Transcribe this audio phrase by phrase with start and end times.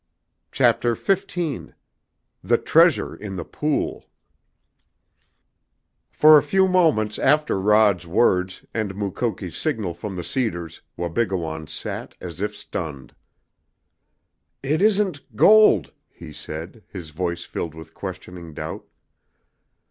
[0.51, 1.73] CHAPTER XV
[2.43, 4.05] THE TREASURE IN THE POOL
[6.09, 12.15] For a few moments after Rod's words and Mukoki's signal from the cedars Wabigoon sat
[12.19, 13.13] as if stunned.
[14.63, 18.87] "It isn't gold," he said, his voice filled with questioning doubt.